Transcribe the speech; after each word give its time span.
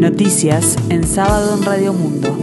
Noticias 0.00 0.78
en 0.88 1.06
sábado 1.06 1.58
en 1.58 1.62
Radio 1.62 1.92
Mundo. 1.92 2.34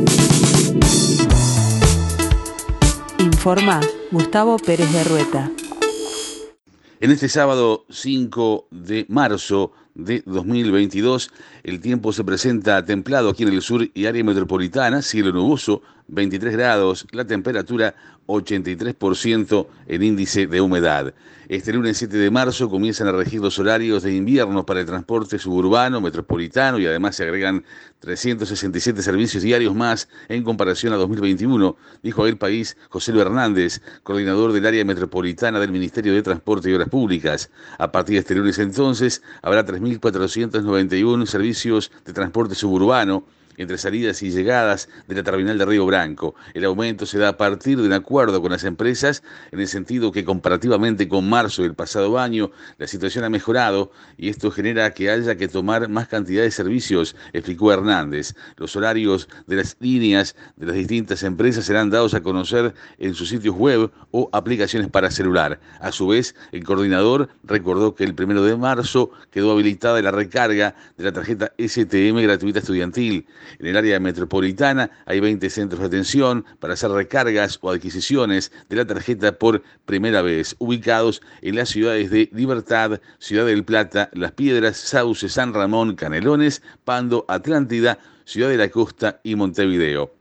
Informa 3.17 3.81
Gustavo 4.11 4.57
Pérez 4.59 4.93
de 4.93 5.03
Rueta. 5.03 5.51
En 6.99 7.09
este 7.09 7.27
sábado 7.27 7.83
5 7.89 8.67
de 8.69 9.07
marzo 9.09 9.71
de 9.95 10.21
2022, 10.27 11.31
el 11.63 11.81
tiempo 11.81 12.13
se 12.13 12.23
presenta 12.23 12.85
templado 12.85 13.29
aquí 13.29 13.41
en 13.41 13.49
el 13.49 13.63
sur 13.63 13.89
y 13.91 14.05
área 14.05 14.23
metropolitana, 14.23 15.01
cielo 15.01 15.31
nuboso, 15.31 15.81
23 16.07 16.53
grados, 16.53 17.07
la 17.11 17.25
temperatura 17.25 17.95
83% 18.27 19.67
en 19.87 20.03
índice 20.03 20.47
de 20.47 20.61
humedad. 20.61 21.13
Este 21.47 21.71
lunes 21.71 21.97
7 21.97 22.17
de 22.17 22.29
marzo 22.29 22.69
comienzan 22.69 23.07
a 23.07 23.13
regir 23.13 23.39
los 23.39 23.57
horarios 23.57 24.03
de 24.03 24.13
invierno 24.13 24.65
para 24.65 24.81
el 24.81 24.85
transporte 24.85 25.39
suburbano, 25.39 26.01
metropolitano 26.01 26.77
y 26.77 26.85
además 26.85 27.15
se 27.15 27.23
agregan 27.23 27.63
367 27.99 29.01
servicios 29.01 29.43
diarios 29.43 29.73
más 29.73 30.09
en 30.27 30.43
comparación 30.43 30.91
a 30.91 30.97
2021, 30.97 31.77
dijo 32.03 32.27
el 32.27 32.37
país 32.37 32.75
José 32.89 33.13
Luis 33.13 33.25
Hernández, 33.25 33.81
coordinador 34.03 34.51
del 34.51 34.65
área 34.65 34.83
metropolitana 34.83 35.59
del 35.61 35.71
Ministerio 35.71 36.13
de 36.13 36.21
Transporte 36.21 36.69
y 36.69 36.73
Obras 36.73 36.89
Públicas. 36.89 37.49
A 37.77 37.93
partir 37.93 38.15
de 38.15 38.19
este 38.19 38.35
lunes 38.35 38.59
entonces 38.59 39.23
habrá 39.41 39.65
3.491 39.65 41.25
servicios 41.25 41.91
de 42.03 42.11
transporte 42.11 42.55
suburbano 42.55 43.23
entre 43.57 43.77
salidas 43.77 44.23
y 44.23 44.31
llegadas 44.31 44.89
de 45.07 45.15
la 45.15 45.23
terminal 45.23 45.57
de 45.57 45.65
Río 45.65 45.85
Branco. 45.85 46.35
El 46.53 46.65
aumento 46.65 47.05
se 47.05 47.19
da 47.19 47.29
a 47.29 47.37
partir 47.37 47.77
de 47.77 47.87
un 47.87 47.93
acuerdo 47.93 48.41
con 48.41 48.51
las 48.51 48.63
empresas 48.63 49.23
en 49.51 49.59
el 49.59 49.67
sentido 49.67 50.11
que 50.11 50.23
comparativamente 50.23 51.07
con 51.07 51.27
marzo 51.27 51.63
del 51.63 51.73
pasado 51.73 52.19
año 52.19 52.51
la 52.77 52.87
situación 52.87 53.23
ha 53.23 53.29
mejorado 53.29 53.91
y 54.17 54.29
esto 54.29 54.51
genera 54.51 54.93
que 54.93 55.09
haya 55.09 55.35
que 55.35 55.47
tomar 55.47 55.89
más 55.89 56.07
cantidad 56.07 56.43
de 56.43 56.51
servicios, 56.51 57.15
explicó 57.33 57.73
Hernández. 57.73 58.35
Los 58.57 58.75
horarios 58.75 59.27
de 59.47 59.57
las 59.57 59.75
líneas 59.79 60.35
de 60.55 60.67
las 60.67 60.75
distintas 60.75 61.23
empresas 61.23 61.65
serán 61.65 61.89
dados 61.89 62.13
a 62.13 62.21
conocer 62.21 62.73
en 62.99 63.13
sus 63.13 63.29
sitios 63.29 63.55
web 63.55 63.91
o 64.11 64.29
aplicaciones 64.31 64.89
para 64.89 65.11
celular. 65.11 65.59
A 65.79 65.91
su 65.91 66.07
vez, 66.07 66.35
el 66.51 66.63
coordinador 66.63 67.29
recordó 67.43 67.95
que 67.95 68.03
el 68.03 68.15
primero 68.15 68.43
de 68.43 68.55
marzo 68.55 69.11
quedó 69.31 69.51
habilitada 69.51 70.01
la 70.01 70.11
recarga 70.11 70.75
de 70.97 71.03
la 71.03 71.11
tarjeta 71.11 71.53
STM 71.57 72.21
gratuita 72.21 72.59
estudiantil. 72.59 73.25
En 73.59 73.67
el 73.67 73.77
área 73.77 73.99
metropolitana 73.99 74.91
hay 75.05 75.19
20 75.19 75.49
centros 75.49 75.81
de 75.81 75.87
atención 75.87 76.45
para 76.59 76.73
hacer 76.73 76.91
recargas 76.91 77.59
o 77.61 77.71
adquisiciones 77.71 78.51
de 78.69 78.75
la 78.75 78.85
tarjeta 78.85 79.37
por 79.37 79.63
primera 79.85 80.21
vez, 80.21 80.55
ubicados 80.59 81.21
en 81.41 81.55
las 81.55 81.69
ciudades 81.69 82.09
de 82.11 82.29
Libertad, 82.33 82.99
Ciudad 83.19 83.45
del 83.45 83.63
Plata, 83.63 84.09
Las 84.13 84.33
Piedras, 84.33 84.77
Sauce, 84.77 85.29
San 85.29 85.53
Ramón, 85.53 85.95
Canelones, 85.95 86.61
Pando, 86.83 87.25
Atlántida, 87.27 87.99
Ciudad 88.25 88.49
de 88.49 88.57
la 88.57 88.69
Costa 88.69 89.19
y 89.23 89.35
Montevideo. 89.35 90.13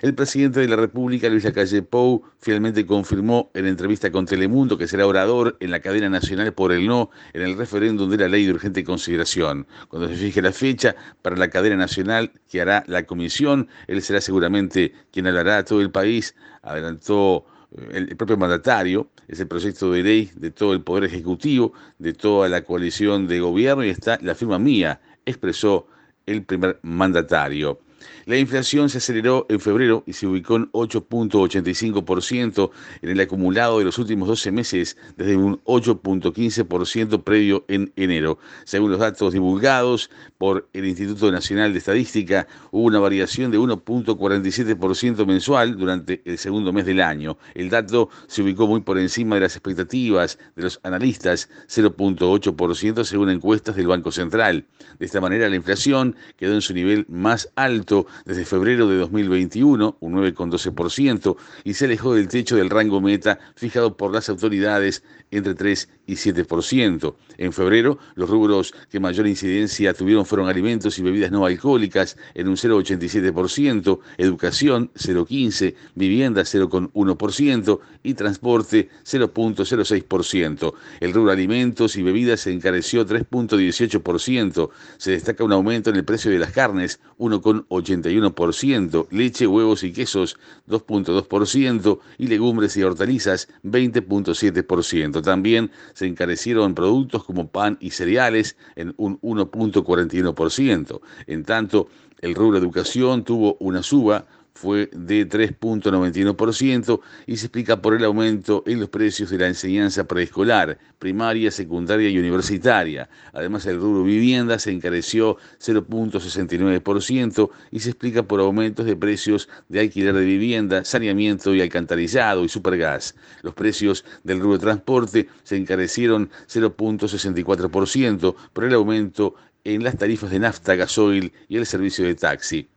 El 0.00 0.14
presidente 0.14 0.60
de 0.60 0.68
la 0.68 0.76
República, 0.76 1.28
Luis 1.28 1.44
Lacalle 1.44 1.82
Pou, 1.82 2.22
finalmente 2.38 2.86
confirmó 2.86 3.50
en 3.54 3.66
entrevista 3.66 4.10
con 4.12 4.26
Telemundo 4.26 4.78
que 4.78 4.86
será 4.86 5.06
orador 5.06 5.56
en 5.60 5.70
la 5.70 5.80
cadena 5.80 6.08
nacional 6.08 6.52
por 6.52 6.72
el 6.72 6.86
no 6.86 7.10
en 7.32 7.42
el 7.42 7.56
referéndum 7.56 8.08
de 8.10 8.18
la 8.18 8.28
ley 8.28 8.46
de 8.46 8.52
urgente 8.52 8.84
consideración. 8.84 9.66
Cuando 9.88 10.08
se 10.08 10.14
fije 10.14 10.40
la 10.40 10.52
fecha 10.52 10.94
para 11.22 11.36
la 11.36 11.48
cadena 11.48 11.76
nacional 11.76 12.30
que 12.48 12.60
hará 12.60 12.84
la 12.86 13.04
comisión, 13.04 13.68
él 13.86 14.02
será 14.02 14.20
seguramente 14.20 14.92
quien 15.10 15.26
hablará 15.26 15.58
a 15.58 15.64
todo 15.64 15.80
el 15.80 15.90
país, 15.90 16.34
adelantó 16.62 17.46
eh, 17.76 18.06
el, 18.08 18.16
propio 18.16 18.36
mandatario, 18.36 19.10
es 19.26 19.40
el 19.40 19.48
proyecto 19.48 19.90
de 19.90 20.02
ley 20.02 20.30
de 20.36 20.50
todo 20.50 20.72
el 20.72 20.82
Poder 20.82 21.04
Ejecutivo, 21.04 21.72
de 21.98 22.12
toda 22.12 22.48
la 22.48 22.62
coalición 22.62 23.26
de 23.26 23.40
gobierno 23.40 23.84
y 23.84 23.90
está 23.90 24.18
la 24.22 24.34
firma 24.34 24.58
mía, 24.58 25.00
expresó 25.26 25.86
el 26.26 26.44
primer 26.44 26.78
mandatario. 26.82 27.80
La 28.26 28.36
inflación 28.36 28.88
se 28.88 28.98
aceleró 28.98 29.46
en 29.48 29.60
febrero 29.60 30.04
y 30.06 30.12
se 30.12 30.26
ubicó 30.26 30.56
en 30.56 30.70
8.85% 30.72 32.70
en 33.02 33.10
el 33.10 33.20
acumulado 33.20 33.78
de 33.78 33.84
los 33.84 33.98
últimos 33.98 34.28
12 34.28 34.52
meses, 34.52 34.96
desde 35.16 35.36
un 35.36 35.62
8.15% 35.64 37.22
previo 37.24 37.64
en 37.68 37.92
enero. 37.96 38.38
Según 38.64 38.90
los 38.90 39.00
datos 39.00 39.32
divulgados 39.32 40.10
por 40.36 40.68
el 40.72 40.86
Instituto 40.86 41.32
Nacional 41.32 41.72
de 41.72 41.78
Estadística, 41.78 42.46
hubo 42.70 42.84
una 42.84 42.98
variación 42.98 43.50
de 43.50 43.58
1.47% 43.58 45.26
mensual 45.26 45.76
durante 45.76 46.22
el 46.24 46.38
segundo 46.38 46.72
mes 46.72 46.86
del 46.86 47.00
año. 47.00 47.38
El 47.54 47.70
dato 47.70 48.10
se 48.26 48.42
ubicó 48.42 48.66
muy 48.66 48.80
por 48.82 48.98
encima 48.98 49.36
de 49.36 49.42
las 49.42 49.56
expectativas 49.56 50.38
de 50.54 50.64
los 50.64 50.80
analistas, 50.82 51.48
0.8% 51.68 53.04
según 53.04 53.30
encuestas 53.30 53.76
del 53.76 53.86
Banco 53.86 54.12
Central. 54.12 54.66
De 54.98 55.06
esta 55.06 55.20
manera, 55.20 55.48
la 55.48 55.56
inflación 55.56 56.14
quedó 56.36 56.54
en 56.54 56.62
su 56.62 56.74
nivel 56.74 57.06
más 57.08 57.50
alto 57.56 57.87
desde 58.24 58.44
febrero 58.44 58.88
de 58.88 58.96
2021, 58.96 59.96
un 60.00 60.12
9,12%, 60.14 61.36
y 61.64 61.74
se 61.74 61.86
alejó 61.86 62.14
del 62.14 62.28
techo 62.28 62.56
del 62.56 62.70
rango 62.70 63.00
meta 63.00 63.38
fijado 63.54 63.96
por 63.96 64.12
las 64.12 64.28
autoridades 64.28 65.02
entre 65.30 65.54
3 65.54 65.88
y 66.08 66.14
7%. 66.14 67.14
En 67.36 67.52
febrero, 67.52 67.98
los 68.16 68.28
rubros 68.28 68.74
que 68.90 68.98
mayor 68.98 69.28
incidencia 69.28 69.94
tuvieron 69.94 70.26
fueron 70.26 70.48
alimentos 70.48 70.98
y 70.98 71.02
bebidas 71.02 71.30
no 71.30 71.44
alcohólicas 71.44 72.16
en 72.34 72.48
un 72.48 72.56
0,87%, 72.56 74.00
educación 74.16 74.90
0,15%, 74.94 75.74
vivienda 75.94 76.42
0,1% 76.42 77.80
y 78.02 78.14
transporte 78.14 78.88
0,06%. 79.04 80.74
El 81.00 81.12
rubro 81.12 81.30
alimentos 81.30 81.96
y 81.96 82.02
bebidas 82.02 82.40
se 82.40 82.52
encareció 82.52 83.06
3,18%. 83.06 84.70
Se 84.96 85.10
destaca 85.10 85.44
un 85.44 85.52
aumento 85.52 85.90
en 85.90 85.96
el 85.96 86.04
precio 86.04 86.30
de 86.30 86.38
las 86.38 86.52
carnes 86.52 87.00
1,81%, 87.18 89.08
leche, 89.10 89.46
huevos 89.46 89.84
y 89.84 89.92
quesos 89.92 90.38
2,2% 90.68 91.98
y 92.16 92.26
legumbres 92.28 92.76
y 92.76 92.82
hortalizas 92.82 93.48
20,7%. 93.62 95.22
También 95.22 95.70
se 95.98 96.06
encarecieron 96.06 96.76
productos 96.76 97.24
como 97.24 97.48
pan 97.48 97.76
y 97.80 97.90
cereales 97.90 98.56
en 98.76 98.94
un 98.98 99.20
1.41%. 99.20 101.00
En 101.26 101.42
tanto, 101.42 101.88
el 102.20 102.36
rubro 102.36 102.56
educación 102.56 103.24
tuvo 103.24 103.56
una 103.58 103.82
suba 103.82 104.24
fue 104.58 104.90
de 104.92 105.28
3.91% 105.28 107.00
y 107.26 107.36
se 107.36 107.46
explica 107.46 107.80
por 107.80 107.94
el 107.94 108.04
aumento 108.04 108.64
en 108.66 108.80
los 108.80 108.88
precios 108.88 109.30
de 109.30 109.38
la 109.38 109.46
enseñanza 109.46 110.08
preescolar, 110.08 110.78
primaria, 110.98 111.52
secundaria 111.52 112.10
y 112.10 112.18
universitaria. 112.18 113.08
Además, 113.32 113.66
el 113.66 113.78
rubro 113.78 114.02
vivienda 114.02 114.58
se 114.58 114.72
encareció 114.72 115.36
0.69% 115.60 117.50
y 117.70 117.78
se 117.78 117.90
explica 117.90 118.24
por 118.24 118.40
aumentos 118.40 118.84
de 118.84 118.96
precios 118.96 119.48
de 119.68 119.78
alquiler 119.78 120.12
de 120.12 120.24
vivienda, 120.24 120.84
saneamiento 120.84 121.54
y 121.54 121.60
alcantarillado 121.60 122.44
y 122.44 122.48
supergas. 122.48 123.14
Los 123.42 123.54
precios 123.54 124.04
del 124.24 124.40
rubro 124.40 124.58
transporte 124.58 125.28
se 125.44 125.56
encarecieron 125.56 126.30
0.64% 126.48 128.34
por 128.52 128.64
el 128.64 128.74
aumento 128.74 129.36
en 129.62 129.84
las 129.84 129.96
tarifas 129.96 130.32
de 130.32 130.40
nafta, 130.40 130.74
gasoil 130.74 131.32
y 131.46 131.58
el 131.58 131.66
servicio 131.66 132.04
de 132.04 132.16
taxi. 132.16 132.68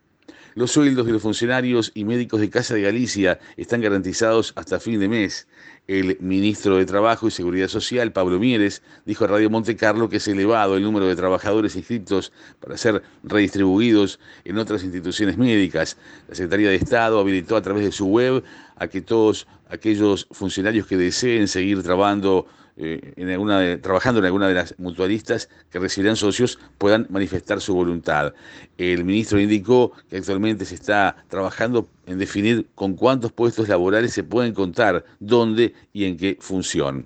Los 0.53 0.71
sueldos 0.71 1.05
de 1.05 1.13
los 1.13 1.21
funcionarios 1.21 1.93
y 1.95 2.03
médicos 2.03 2.41
de 2.41 2.49
Casa 2.49 2.73
de 2.73 2.81
Galicia 2.81 3.39
están 3.55 3.79
garantizados 3.79 4.51
hasta 4.57 4.81
fin 4.81 4.99
de 4.99 5.07
mes. 5.07 5.47
El 5.87 6.17
ministro 6.19 6.75
de 6.75 6.85
Trabajo 6.85 7.25
y 7.29 7.31
Seguridad 7.31 7.69
Social, 7.69 8.11
Pablo 8.11 8.37
Mieres, 8.37 8.83
dijo 9.05 9.23
a 9.23 9.27
Radio 9.27 9.49
Monte 9.49 9.77
Carlo 9.77 10.09
que 10.09 10.17
es 10.17 10.27
elevado 10.27 10.75
el 10.75 10.83
número 10.83 11.07
de 11.07 11.15
trabajadores 11.15 11.77
inscritos 11.77 12.33
para 12.59 12.75
ser 12.75 13.01
redistribuidos 13.23 14.19
en 14.43 14.57
otras 14.57 14.83
instituciones 14.83 15.37
médicas. 15.37 15.95
La 16.27 16.35
Secretaría 16.35 16.69
de 16.69 16.75
Estado 16.75 17.21
habilitó 17.21 17.55
a 17.55 17.61
través 17.61 17.85
de 17.85 17.93
su 17.93 18.07
web 18.07 18.43
a 18.75 18.89
que 18.89 19.01
todos 19.01 19.47
aquellos 19.69 20.27
funcionarios 20.31 20.85
que 20.85 20.97
deseen 20.97 21.47
seguir 21.47 21.81
trabajando 21.81 22.45
eh, 22.83 23.13
en 23.15 23.29
alguna 23.29 23.79
trabajando 23.79 24.19
en 24.19 24.25
alguna 24.25 24.47
de 24.47 24.55
las 24.55 24.73
mutualistas 24.79 25.49
que 25.69 25.77
recibirán 25.77 26.15
socios 26.15 26.57
puedan 26.79 27.05
manifestar 27.11 27.61
su 27.61 27.75
voluntad. 27.75 28.33
El 28.75 29.05
ministro 29.05 29.39
indicó 29.39 29.91
que 30.09 30.17
actualmente 30.17 30.65
se 30.65 30.73
está 30.73 31.23
trabajando 31.29 31.87
en 32.07 32.17
definir 32.17 32.65
con 32.73 32.95
cuántos 32.95 33.31
puestos 33.31 33.69
laborales 33.69 34.13
se 34.13 34.23
pueden 34.23 34.55
contar, 34.55 35.05
dónde 35.19 35.75
y 35.93 36.05
en 36.05 36.17
qué 36.17 36.37
función. 36.39 37.05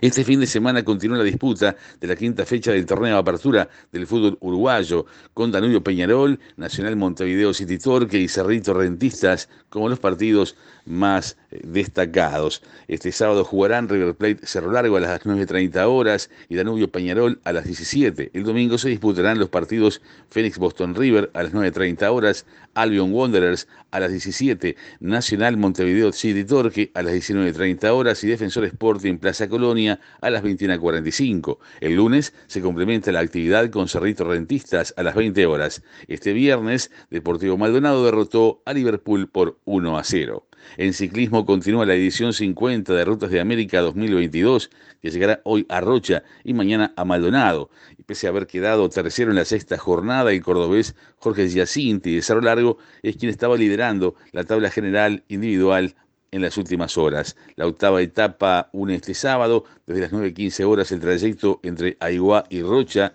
Este 0.00 0.22
fin 0.22 0.38
de 0.38 0.46
semana 0.46 0.84
continúa 0.84 1.18
la 1.18 1.24
disputa 1.24 1.74
de 2.00 2.06
la 2.06 2.14
quinta 2.14 2.44
fecha 2.44 2.72
del 2.72 2.86
torneo 2.86 3.14
de 3.14 3.20
apertura 3.20 3.68
del 3.90 4.06
fútbol 4.06 4.36
uruguayo, 4.40 5.06
con 5.34 5.50
Danubio 5.50 5.82
Peñarol, 5.82 6.38
Nacional 6.56 6.96
Montevideo 6.96 7.54
City 7.54 7.78
Torque 7.78 8.18
y 8.18 8.28
Cerrito 8.28 8.74
Rentistas 8.74 9.48
como 9.68 9.88
los 9.88 9.98
partidos 9.98 10.56
más 10.84 11.36
destacados. 11.50 12.62
Este 12.88 13.12
sábado 13.12 13.44
jugarán 13.44 13.88
River 13.88 14.14
Plate 14.14 14.46
Cerro 14.46 14.72
Largo 14.72 14.96
a 14.96 15.00
las 15.00 15.22
9.30 15.22 15.86
horas 15.86 16.30
y 16.48 16.56
Danubio 16.56 16.90
Peñarol 16.90 17.40
a 17.44 17.52
las 17.52 17.64
17. 17.64 18.30
El 18.34 18.44
domingo 18.44 18.78
se 18.78 18.88
disputarán 18.88 19.38
los 19.38 19.48
partidos 19.48 20.02
Phoenix 20.30 20.58
Boston 20.58 20.94
River 20.94 21.30
a 21.34 21.42
las 21.44 21.52
9.30 21.52 22.10
horas, 22.12 22.46
Albion 22.74 23.12
Wanderers 23.12 23.66
a 23.90 24.00
las 24.00 24.10
17, 24.10 24.76
Nacional 25.00 25.56
Montevideo 25.56 26.12
City 26.12 26.44
Torque 26.44 26.90
a 26.94 27.02
las 27.02 27.14
19.30 27.14 27.88
horas 27.90 28.22
y 28.22 28.28
Defensor 28.28 28.64
Sporting 28.64 29.18
Plaza 29.18 29.48
Colonia 29.48 30.00
a 30.20 30.30
las 30.30 30.42
21.45. 30.42 31.58
El 31.80 31.94
lunes 31.94 32.34
se 32.46 32.60
complementa 32.60 33.10
la 33.12 33.20
actividad 33.20 33.70
con 33.70 33.88
Cerrito 33.88 34.24
Rentistas 34.24 34.92
a 34.96 35.02
las 35.02 35.14
20 35.14 35.46
horas. 35.46 35.82
Este 36.06 36.32
viernes, 36.32 36.90
Deportivo 37.10 37.56
Maldonado 37.56 38.04
derrotó 38.04 38.62
a 38.66 38.72
Liverpool 38.72 39.28
por 39.28 39.58
1 39.64 39.98
a 39.98 40.04
0. 40.04 40.44
En 40.76 40.92
ciclismo 40.92 41.44
continúa 41.44 41.86
la 41.86 41.94
edición 41.94 42.32
50 42.32 42.92
de 42.92 43.04
Rutas 43.04 43.30
de 43.30 43.40
América 43.40 43.80
2022, 43.80 44.70
que 45.00 45.10
llegará 45.10 45.40
hoy 45.44 45.66
a 45.68 45.80
Rocha 45.80 46.22
y 46.44 46.54
mañana 46.54 46.92
a 46.96 47.04
Maldonado. 47.04 47.70
Y 47.96 48.02
pese 48.02 48.26
a 48.26 48.30
haber 48.30 48.46
quedado 48.46 48.88
tercero 48.88 49.30
en 49.30 49.36
la 49.36 49.44
sexta 49.44 49.78
jornada, 49.78 50.32
el 50.32 50.42
cordobés 50.42 50.94
Jorge 51.18 51.48
Giacinti 51.48 52.14
de 52.14 52.22
Cerro 52.22 52.40
Largo 52.40 52.78
es 53.02 53.16
quien 53.16 53.30
estaba 53.30 53.56
liderando 53.56 54.14
la 54.32 54.44
tabla 54.44 54.70
general 54.70 55.24
individual 55.28 55.94
en 56.30 56.42
las 56.42 56.56
últimas 56.56 56.98
horas. 56.98 57.36
La 57.56 57.66
octava 57.66 58.02
etapa 58.02 58.68
une 58.72 58.94
este 58.94 59.14
sábado, 59.14 59.64
desde 59.86 60.02
las 60.02 60.12
9.15 60.12 60.64
horas, 60.64 60.92
el 60.92 61.00
trayecto 61.00 61.60
entre 61.62 61.96
Aiguá 62.00 62.44
y 62.50 62.62
Rocha 62.62 63.14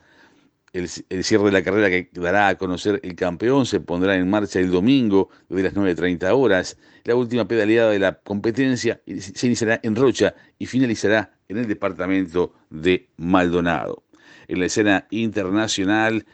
el, 0.74 0.90
cierre 0.90 1.46
de 1.46 1.52
la 1.52 1.64
carrera 1.64 1.90
que 1.90 2.10
dará 2.14 2.48
a 2.48 2.58
conocer 2.58 3.00
el 3.04 3.16
campeón 3.16 3.68
se 3.68 3.80
pondrá 3.80 4.16
en 4.16 4.28
marcha 4.28 4.60
el 4.60 4.72
domingo 4.72 5.30
desde 5.48 5.64
las 5.64 5.76
9.30 5.76 6.32
horas. 6.36 6.78
La 7.04 7.16
última 7.16 7.48
pedaleada 7.48 7.92
de 7.92 8.00
la 8.00 8.20
competencia 8.20 9.00
se 9.06 9.46
iniciará 9.46 9.80
en 9.84 9.96
Rocha 9.96 10.34
y 10.58 10.66
finalizará 10.66 11.38
en 11.48 11.58
el 11.58 11.68
departamento 11.68 12.56
de 12.72 13.10
Maldonado. 13.18 14.04
En 14.48 14.60
la 14.60 14.66
escena 14.66 15.08
internacional, 15.12 16.26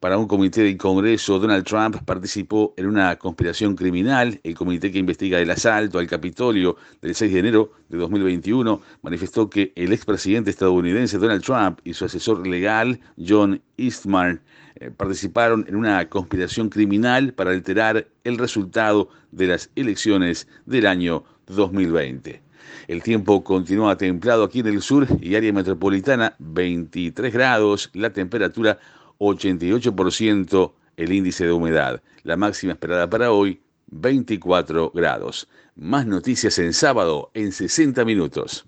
para 0.00 0.18
un 0.18 0.26
comité 0.26 0.62
del 0.62 0.76
Congreso, 0.76 1.38
Donald 1.38 1.64
Trump 1.64 1.96
participó 2.04 2.74
en 2.76 2.86
una 2.86 3.16
conspiración 3.16 3.74
criminal. 3.74 4.38
El 4.44 4.54
comité 4.54 4.92
que 4.92 4.98
investiga 4.98 5.40
el 5.40 5.50
asalto 5.50 5.98
al 5.98 6.06
Capitolio 6.06 6.76
del 7.00 7.14
6 7.14 7.32
de 7.32 7.38
enero 7.38 7.72
de 7.88 7.96
2021 7.96 8.82
manifestó 9.00 9.48
que 9.48 9.72
el 9.74 9.92
expresidente 9.92 10.50
estadounidense 10.50 11.16
Donald 11.16 11.42
Trump 11.42 11.80
y 11.82 11.94
su 11.94 12.04
asesor 12.04 12.46
legal, 12.46 13.00
John 13.16 13.62
Eastman, 13.78 14.42
eh, 14.74 14.90
participaron 14.90 15.64
en 15.66 15.76
una 15.76 16.06
conspiración 16.10 16.68
criminal 16.68 17.32
para 17.32 17.52
alterar 17.52 18.06
el 18.24 18.36
resultado 18.36 19.08
de 19.32 19.46
las 19.46 19.70
elecciones 19.76 20.46
del 20.66 20.86
año 20.86 21.24
2020. 21.46 22.42
El 22.86 23.02
tiempo 23.02 23.42
continúa 23.42 23.96
templado 23.96 24.44
aquí 24.44 24.60
en 24.60 24.66
el 24.66 24.82
sur 24.82 25.06
y 25.20 25.34
área 25.36 25.52
metropolitana 25.52 26.34
23 26.38 27.32
grados, 27.32 27.90
la 27.94 28.10
temperatura 28.10 28.78
88% 29.18 30.72
el 30.96 31.12
índice 31.12 31.44
de 31.44 31.52
humedad. 31.52 32.02
La 32.22 32.36
máxima 32.36 32.72
esperada 32.72 33.08
para 33.08 33.32
hoy, 33.32 33.60
24 33.88 34.90
grados. 34.94 35.48
Más 35.74 36.06
noticias 36.06 36.58
en 36.58 36.72
sábado 36.72 37.30
en 37.34 37.52
60 37.52 38.04
minutos. 38.04 38.66